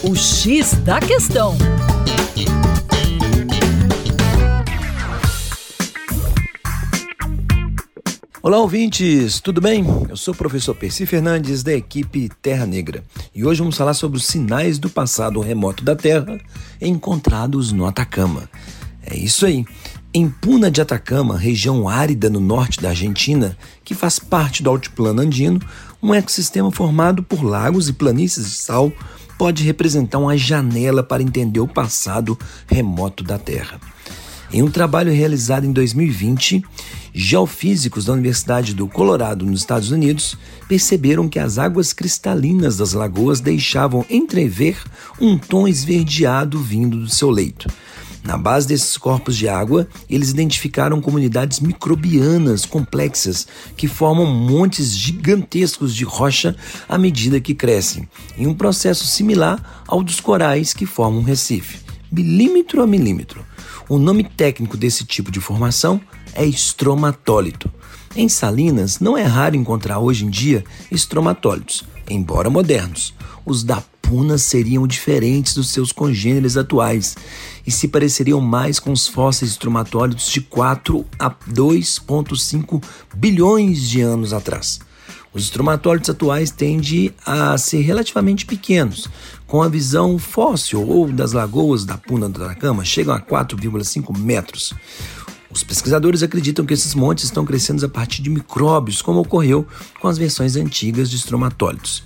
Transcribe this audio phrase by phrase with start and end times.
[0.00, 1.56] O X da Questão.
[8.40, 9.84] Olá, ouvintes, tudo bem?
[10.08, 13.02] Eu sou o professor Percy Fernandes, da equipe Terra Negra,
[13.34, 16.38] e hoje vamos falar sobre os sinais do passado remoto da Terra
[16.80, 18.48] encontrados no Atacama.
[19.04, 19.66] É isso aí.
[20.14, 25.20] Em Puna de Atacama, região árida no norte da Argentina, que faz parte do altiplano
[25.20, 25.60] andino,
[26.00, 28.92] um ecossistema formado por lagos e planícies de sal
[29.38, 33.80] pode representar uma janela para entender o passado remoto da Terra.
[34.52, 36.64] Em um trabalho realizado em 2020,
[37.12, 43.40] geofísicos da Universidade do Colorado, nos Estados Unidos, perceberam que as águas cristalinas das lagoas
[43.40, 44.82] deixavam entrever
[45.20, 47.68] um tom esverdeado vindo do seu leito.
[48.28, 55.94] Na base desses corpos de água, eles identificaram comunidades microbianas complexas que formam montes gigantescos
[55.94, 56.54] de rocha
[56.86, 58.06] à medida que crescem,
[58.36, 61.78] em um processo similar ao dos corais que formam um recife,
[62.12, 63.42] milímetro a milímetro.
[63.88, 65.98] O nome técnico desse tipo de formação
[66.34, 67.72] é estromatólito.
[68.16, 73.14] Em salinas, não é raro encontrar hoje em dia estromatólitos, embora modernos.
[73.44, 77.14] Os da Puna seriam diferentes dos seus congêneres atuais
[77.66, 82.82] e se pareceriam mais com os fósseis estromatólitos de 4 a 2,5
[83.14, 84.80] bilhões de anos atrás.
[85.32, 89.08] Os estromatólitos atuais tendem a ser relativamente pequenos,
[89.46, 94.72] com a visão fóssil ou das lagoas da Puna do Atacama chegam a 4,5 metros.
[95.50, 99.66] Os pesquisadores acreditam que esses montes estão crescendo a partir de micróbios, como ocorreu
[100.00, 102.02] com as versões antigas de estromatólitos.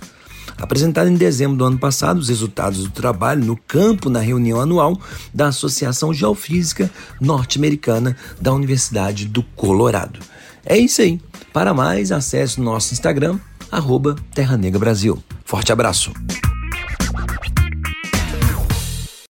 [0.57, 4.99] Apresentado em dezembro do ano passado, os resultados do trabalho no campo na reunião anual
[5.33, 10.19] da Associação Geofísica Norte-Americana da Universidade do Colorado.
[10.65, 11.19] É isso aí.
[11.51, 13.39] Para mais, acesse nosso Instagram,
[13.71, 15.21] arroba Terra Negra Brasil.
[15.43, 16.13] Forte abraço!